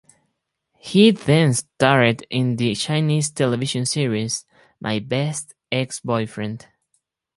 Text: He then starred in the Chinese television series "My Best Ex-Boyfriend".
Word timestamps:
He 0.79 1.11
then 1.11 1.53
starred 1.53 2.25
in 2.31 2.55
the 2.55 2.73
Chinese 2.73 3.29
television 3.29 3.85
series 3.85 4.45
"My 4.79 4.97
Best 4.97 5.53
Ex-Boyfriend". 5.71 6.65